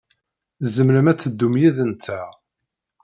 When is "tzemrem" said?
0.63-1.07